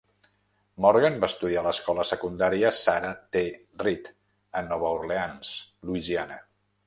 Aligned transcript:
Morgan 0.85 1.17
va 1.23 1.27
estudiar 1.31 1.61
a 1.61 1.63
l'escola 1.67 2.05
secundària 2.11 2.71
Sarah 2.77 3.11
T. 3.37 3.45
Reed 3.85 4.11
a 4.61 4.63
Nova 4.71 4.93
Orleans, 4.97 5.55
Louisiana. 5.91 6.41